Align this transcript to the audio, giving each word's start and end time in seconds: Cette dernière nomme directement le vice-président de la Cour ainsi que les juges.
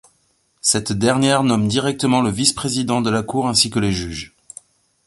Cette 0.61 0.93
dernière 0.93 1.43
nomme 1.43 1.67
directement 1.67 2.21
le 2.23 2.31
vice-président 2.31 3.01
de 3.01 3.11
la 3.11 3.21
Cour 3.21 3.47
ainsi 3.47 3.69
que 3.69 3.77
les 3.77 3.91
juges. 3.91 4.33